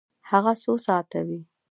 هغه 0.29 0.53
څو 0.63 0.73
ساعته 0.85 1.19
وی؟ 1.27 1.39